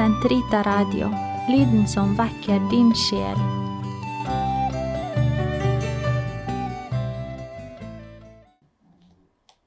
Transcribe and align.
Sentrita 0.00 0.62
Radio, 0.62 1.08
lyden 1.48 1.88
som 1.88 2.16
vekker 2.16 2.70
din 2.70 2.94
sjel. 2.96 3.36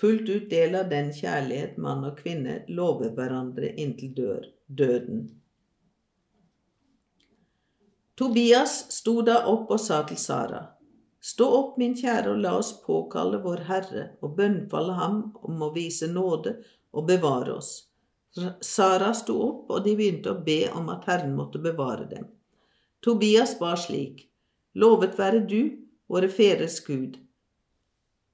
fullt 0.00 0.28
ut 0.30 0.48
del 0.50 0.76
av 0.78 0.88
den 0.92 1.10
kjærlighet 1.12 1.78
mann 1.82 2.06
og 2.06 2.20
kvinne 2.22 2.60
lover 2.70 3.10
hverandre 3.16 3.74
inntil 3.74 4.14
dør, 4.16 4.46
døden. 4.66 5.26
Tobias 8.20 8.84
sto 8.94 9.20
da 9.26 9.42
opp 9.50 9.72
og 9.74 9.80
sa 9.80 10.02
til 10.08 10.20
Sara, 10.20 10.68
Stå 11.20 11.46
opp, 11.52 11.72
min 11.76 11.92
kjære, 11.92 12.32
og 12.32 12.38
la 12.40 12.54
oss 12.56 12.70
påkalle 12.80 13.42
vår 13.44 13.66
Herre 13.68 14.04
og 14.24 14.38
bønnfalle 14.38 14.94
ham 14.96 15.18
om 15.44 15.66
å 15.66 15.68
vise 15.74 16.08
nåde 16.08 16.54
og 16.96 17.06
bevare 17.10 17.58
oss. 17.58 17.72
Sara 18.64 19.10
sto 19.16 19.36
opp, 19.44 19.66
og 19.68 19.84
de 19.84 19.96
begynte 19.98 20.32
å 20.32 20.40
be 20.46 20.62
om 20.72 20.88
at 20.94 21.04
Herren 21.10 21.34
måtte 21.36 21.60
bevare 21.60 22.06
dem. 22.08 22.30
Tobias 23.04 23.52
ba 23.60 23.74
slik, 23.76 24.29
Lovet 24.74 25.18
være 25.18 25.42
du, 25.50 25.62
våre 26.10 26.28
fedres 26.30 26.78
Gud. 26.86 27.18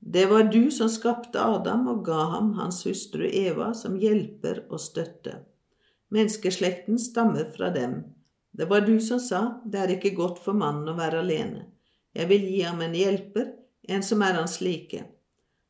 Det 0.01 0.27
var 0.31 0.51
du 0.53 0.71
som 0.71 0.91
skapte 0.93 1.41
Adam 1.41 1.89
og 1.89 2.05
ga 2.07 2.27
ham 2.37 2.53
hans 2.59 2.83
hustru 2.87 3.25
Eva 3.27 3.73
som 3.75 3.97
hjelper 3.99 4.67
og 4.69 4.81
støtte. 4.81 5.41
Menneskeslekten 6.15 7.01
stammer 7.03 7.49
fra 7.57 7.73
dem. 7.75 8.03
Det 8.53 8.69
var 8.71 8.85
du 8.87 9.01
som 9.01 9.21
sa, 9.21 9.61
det 9.65 9.81
er 9.81 9.95
ikke 9.97 10.15
godt 10.17 10.39
for 10.45 10.57
mannen 10.57 10.93
å 10.93 10.97
være 10.97 11.25
alene. 11.25 11.67
Jeg 12.17 12.31
vil 12.31 12.47
gi 12.47 12.61
ham 12.63 12.81
en 12.85 12.95
hjelper, 12.97 13.51
en 13.89 14.05
som 14.07 14.23
er 14.23 14.39
hans 14.39 14.61
like. 14.61 15.03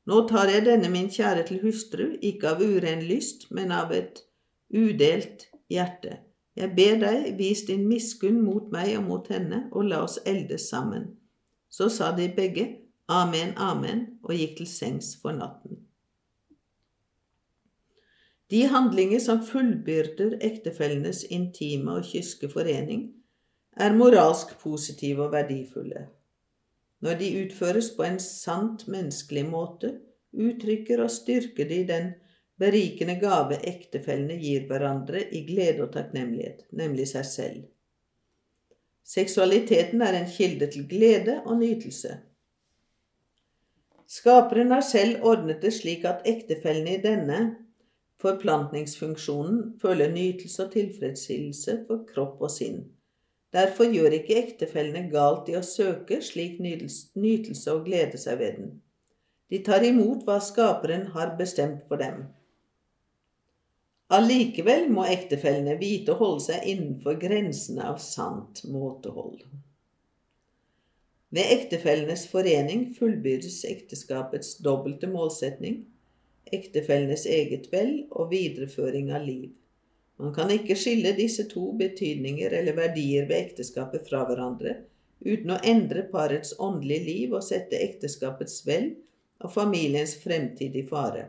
Nå 0.06 0.20
tar 0.30 0.53
jeg 0.53 0.67
denne 0.69 0.91
min 0.92 1.08
kjære 1.11 1.47
til 1.48 1.62
hustru, 1.64 2.12
ikke 2.23 2.53
av 2.53 2.62
uren 2.62 3.03
lyst, 3.08 3.48
men 3.51 3.73
av 3.75 3.95
et 3.95 4.23
udelt 4.70 5.48
hjerte. 5.73 6.20
Jeg 6.56 6.72
ber 6.76 7.00
deg, 7.02 7.34
vis 7.38 7.66
din 7.68 7.84
miskunn 7.88 8.40
mot 8.40 8.70
meg 8.72 8.94
og 8.96 9.04
mot 9.10 9.28
henne, 9.28 9.66
og 9.72 9.90
la 9.90 10.02
oss 10.06 10.16
eldes 10.24 10.70
sammen. 10.70 11.10
Så 11.68 11.90
sa 11.92 12.14
de 12.16 12.30
begge, 12.32 12.68
Amen, 13.08 13.52
amen, 13.56 14.06
og 14.24 14.34
gikk 14.34 14.56
til 14.58 14.66
sengs 14.66 15.12
for 15.22 15.36
natten. 15.36 15.78
De 18.50 18.64
handlinger 18.70 19.20
som 19.22 19.45
fullbyrder 19.46 20.39
ektefellenes 20.46 21.24
intime 21.34 21.98
og 22.00 22.08
kyske 22.08 22.50
forening, 22.50 23.08
er 23.77 23.95
moralsk 23.95 24.56
positive 24.58 25.27
og 25.27 25.33
verdifulle. 25.34 26.06
Når 27.05 27.18
de 27.20 27.33
utføres 27.45 27.90
på 27.96 28.06
en 28.06 28.20
sant 28.22 28.86
menneskelig 28.89 29.45
måte, 29.50 29.92
uttrykker 30.33 31.02
og 31.05 31.11
styrker 31.12 31.68
de 31.68 31.83
den 31.89 32.14
berikende 32.61 33.18
gave 33.20 33.58
ektefellene 33.68 34.36
gir 34.40 34.64
hverandre 34.68 35.22
i 35.34 35.42
glede 35.48 35.84
og 35.84 35.92
takknemlighet, 35.96 36.64
nemlig 36.72 37.08
seg 37.12 37.27
selv. 37.28 37.67
Seksualiteten 39.06 40.02
er 40.02 40.17
en 40.18 40.30
kilde 40.30 40.66
til 40.72 40.89
glede 40.89 41.40
og 41.45 41.61
nytelse. 41.61 42.16
Skaperen 44.06 44.70
har 44.70 44.83
selv 44.86 45.22
ordnet 45.27 45.62
det 45.62 45.72
slik 45.74 46.05
at 46.06 46.27
ektefellene 46.27 46.96
i 46.96 47.02
denne 47.02 47.39
Forplantningsfunksjonen 48.22 49.74
føler 49.83 50.08
nytelse 50.08 50.64
og 50.64 50.70
tilfredsstillelse 50.72 51.74
for 51.86 52.06
kropp 52.08 52.40
og 52.40 52.50
sinn. 52.50 52.78
Derfor 53.52 53.90
gjør 53.92 54.16
ikke 54.16 54.39
ektefellene 54.40 55.11
galt 55.12 55.50
i 55.52 55.56
å 55.58 55.62
søke 55.64 56.22
slik 56.24 56.56
nytelse 56.62 57.74
og 57.74 57.84
glede 57.84 58.18
seg 58.20 58.40
ved 58.40 58.56
den. 58.61 58.72
De 59.52 59.61
tar 59.68 59.84
imot 59.86 60.24
hva 60.27 60.40
Skaperen 60.42 61.06
har 61.14 61.36
bestemt 61.39 61.84
for 61.90 62.00
dem. 62.00 62.24
Allikevel 64.06 64.84
må 64.94 65.02
ektefellene 65.11 65.74
vite 65.80 66.12
å 66.14 66.20
holde 66.20 66.44
seg 66.44 66.67
innenfor 66.70 67.17
grensene 67.18 67.89
av 67.90 67.96
sant 68.02 68.62
måtehold. 68.70 69.40
Ved 71.34 71.50
ektefellenes 71.56 72.22
forening 72.30 72.84
fullbyrdes 72.95 73.64
ekteskapets 73.66 74.55
dobbelte 74.62 75.11
målsetning– 75.11 75.80
ektefellenes 76.56 77.24
eget 77.27 77.66
vel 77.72 78.05
og 78.12 78.30
videreføring 78.30 79.11
av 79.11 79.27
liv. 79.27 79.48
Man 80.22 80.30
kan 80.36 80.52
ikke 80.55 80.77
skille 80.78 81.11
disse 81.18 81.48
to 81.50 81.72
betydninger 81.77 82.55
eller 82.61 82.78
verdier 82.78 83.27
ved 83.27 83.40
ekteskapet 83.40 84.06
fra 84.06 84.22
hverandre 84.28 84.77
uten 85.27 85.50
å 85.50 85.58
endre 85.66 86.05
parets 86.12 86.55
åndelige 86.62 87.05
liv 87.08 87.34
og 87.34 87.42
sette 87.42 87.83
ekteskapets 87.83 88.62
vel 88.68 88.92
og 89.42 89.50
familiens 89.52 90.14
fremtid 90.22 90.78
i 90.78 90.86
fare. 90.86 91.27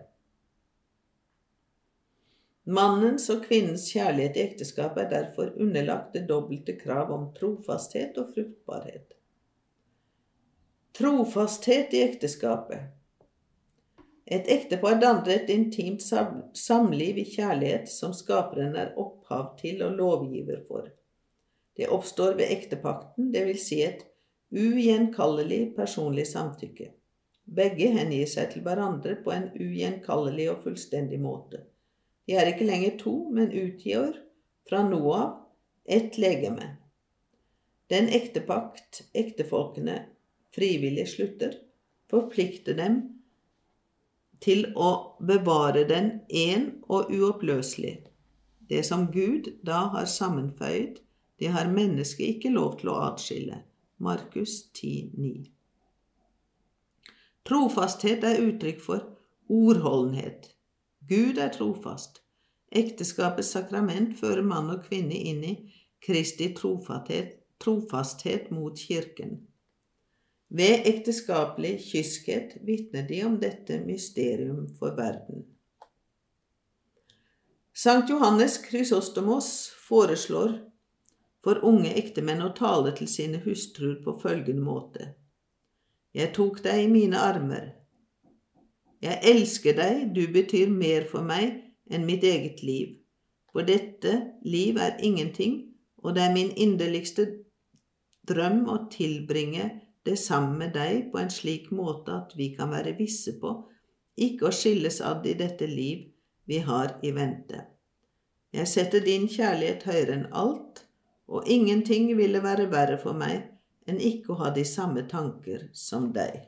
Mannens 2.67 3.29
og 3.31 3.45
kvinnens 3.47 3.85
kjærlighet 3.93 4.35
i 4.35 4.43
ekteskapet 4.43 5.05
er 5.05 5.13
derfor 5.13 5.53
underlagt 5.55 6.13
det 6.17 6.25
dobbelte 6.27 6.75
krav 6.75 7.13
om 7.15 7.29
trofasthet 7.37 8.19
og 8.19 8.33
fruktbarhet. 8.35 9.15
Trofasthet 10.97 11.95
i 11.95 12.03
ekteskapet 12.03 12.91
et 14.27 14.49
ektepar 14.51 14.97
danner 14.99 15.29
et 15.37 15.49
intimt 15.53 16.03
samliv 16.03 17.19
i 17.21 17.23
kjærlighet 17.31 17.87
som 17.87 18.11
skaperen 18.15 18.73
er 18.75 18.89
opphav 18.99 19.53
til 19.61 19.85
og 19.85 19.93
lovgiver 19.95 20.65
for. 20.67 20.89
Det 21.77 21.87
oppstår 21.87 22.35
ved 22.35 22.51
ektepakten, 22.51 23.29
dvs. 23.31 23.63
Si 23.69 23.79
et 23.85 24.03
ugjenkallelig 24.51 25.61
personlig 25.77 26.27
samtykke. 26.27 26.89
Begge 27.47 27.87
hengir 27.95 28.27
seg 28.27 28.51
til 28.51 28.65
hverandre 28.67 29.15
på 29.23 29.31
en 29.31 29.47
ugjenkallelig 29.55 30.49
og 30.51 30.63
fullstendig 30.65 31.21
måte. 31.23 31.63
De 32.27 32.35
er 32.35 32.51
ikke 32.51 32.67
lenger 32.67 32.97
to, 32.99 33.15
men 33.31 33.53
utgjør 33.55 34.17
fra 34.67 34.83
nå 34.83 35.01
av 35.15 35.29
ett 35.87 36.17
legeme. 36.19 36.73
Den 37.87 38.09
ektepakt 38.11 39.05
ektefolkene 39.15 40.01
frivillig 40.55 41.07
slutter, 41.07 41.53
forplikter 42.11 42.75
dem 42.75 42.99
til 44.43 44.65
å 44.75 44.89
bevare 45.23 45.85
den 45.87 46.11
én 46.29 46.69
og 46.91 47.11
uoppløselig. 47.13 47.95
Det 48.67 48.83
som 48.85 49.07
Gud 49.11 49.47
da 49.65 49.85
har 49.93 50.09
sammenføyd, 50.11 50.99
det 51.39 51.53
har 51.53 51.71
mennesket 51.71 52.35
ikke 52.35 52.51
lov 52.51 52.79
til 52.81 52.91
å 52.91 52.99
atskille. 53.07 53.61
Markus 54.03 54.59
10,9. 54.77 55.47
Trofasthet 57.47 58.25
er 58.27 58.43
uttrykk 58.43 58.81
for 58.83 59.05
ordholdenhet. 59.47 60.51
Gud 61.07 61.37
er 61.37 61.53
trofast. 61.55 62.21
Ekteskapets 62.71 63.53
sakrament 63.55 64.17
fører 64.19 64.43
mann 64.43 64.71
og 64.73 64.83
kvinne 64.89 65.15
inn 65.15 65.43
i 65.47 65.53
Kristi 66.03 66.49
trofasthet, 66.55 67.37
trofasthet 67.63 68.51
mot 68.51 68.75
Kirken. 68.77 69.37
Ved 70.49 70.87
ekteskapelig 70.87 71.77
kyskhet 71.83 72.57
vitner 72.67 73.07
de 73.07 73.21
om 73.27 73.39
dette 73.39 73.79
mysterium 73.83 74.67
for 74.79 74.95
verden. 74.99 75.45
Sankt 77.77 78.09
Johannes 78.09 78.57
Krysostomos 78.57 79.69
foreslår 79.87 80.57
for 81.43 81.63
unge 81.63 81.91
ektemenn 81.99 82.43
å 82.43 82.53
tale 82.57 82.91
til 82.97 83.07
sine 83.11 83.39
hustruer 83.43 83.99
på 84.03 84.15
følgende 84.19 84.63
måte. 84.63 85.11
Jeg 86.15 86.33
tok 86.35 86.63
deg 86.65 86.83
i 86.83 86.91
mine 86.91 87.19
armer. 87.21 87.76
Jeg 89.03 89.19
elsker 89.29 89.75
deg, 89.77 90.07
du 90.15 90.25
betyr 90.33 90.71
mer 90.73 91.05
for 91.09 91.25
meg 91.25 91.59
enn 91.89 92.05
mitt 92.07 92.23
eget 92.25 92.63
liv. 92.65 92.95
For 93.53 93.65
dette 93.67 94.13
liv 94.45 94.77
er 94.81 94.97
ingenting, 95.03 95.59
og 96.03 96.15
det 96.15 96.23
er 96.25 96.33
min 96.33 96.51
inderligste 96.57 97.27
drøm 98.27 98.65
å 98.69 98.83
tilbringe 98.91 99.69
det 100.07 100.17
sammen 100.19 100.57
med 100.61 100.73
deg 100.75 101.09
på 101.11 101.21
en 101.21 101.31
slik 101.33 101.71
måte 101.75 102.13
at 102.15 102.35
vi 102.39 102.51
kan 102.55 102.71
være 102.71 102.95
visse 102.99 103.35
på 103.41 103.53
ikke 104.17 104.49
å 104.49 104.55
skilles 104.55 104.99
ad 105.05 105.25
i 105.29 105.35
dette 105.37 105.67
liv 105.69 106.07
vi 106.49 106.61
har 106.65 106.95
i 107.05 107.11
vente. 107.13 107.63
Jeg 108.55 108.69
setter 108.71 109.03
din 109.03 109.27
kjærlighet 109.29 109.83
høyere 109.85 110.15
enn 110.15 110.27
alt, 110.31 110.85
og 111.27 111.49
ingenting 111.51 112.09
ville 112.17 112.41
være 112.41 112.69
verre 112.71 112.97
for 113.01 113.17
meg 113.17 113.43
enn 113.87 113.99
ikke 114.01 114.33
å 114.33 114.39
ha 114.41 114.53
de 114.55 114.63
samme 114.65 115.03
tanker 115.11 115.67
som 115.75 116.09
deg. 116.15 116.39